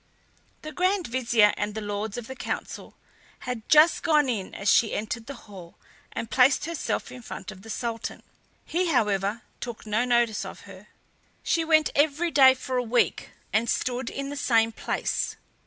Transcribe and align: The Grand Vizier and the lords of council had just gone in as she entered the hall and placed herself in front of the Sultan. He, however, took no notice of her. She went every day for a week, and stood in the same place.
The 0.63 0.71
Grand 0.71 1.05
Vizier 1.05 1.53
and 1.57 1.75
the 1.75 1.79
lords 1.79 2.17
of 2.17 2.25
council 2.39 2.95
had 3.41 3.69
just 3.69 4.01
gone 4.01 4.29
in 4.29 4.55
as 4.55 4.67
she 4.67 4.95
entered 4.95 5.27
the 5.27 5.35
hall 5.45 5.77
and 6.11 6.31
placed 6.31 6.65
herself 6.65 7.11
in 7.11 7.21
front 7.21 7.51
of 7.51 7.61
the 7.61 7.69
Sultan. 7.69 8.23
He, 8.65 8.87
however, 8.91 9.43
took 9.59 9.85
no 9.85 10.03
notice 10.03 10.43
of 10.43 10.61
her. 10.61 10.87
She 11.43 11.63
went 11.63 11.91
every 11.93 12.31
day 12.31 12.55
for 12.55 12.77
a 12.77 12.81
week, 12.83 13.29
and 13.53 13.69
stood 13.69 14.09
in 14.09 14.31
the 14.31 14.35
same 14.35 14.71
place. 14.71 15.35